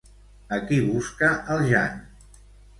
A 0.57 0.59
qui 0.71 0.79
busca 0.87 1.31
el 1.57 1.63
Jan? 1.75 2.03